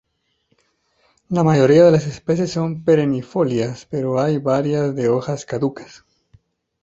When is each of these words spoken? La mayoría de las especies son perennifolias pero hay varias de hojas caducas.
La 1.29 1.43
mayoría 1.43 1.83
de 1.85 1.91
las 1.91 2.07
especies 2.07 2.51
son 2.53 2.83
perennifolias 2.83 3.85
pero 3.87 4.19
hay 4.19 4.39
varias 4.39 4.95
de 4.95 5.09
hojas 5.09 5.45
caducas. 5.45 6.03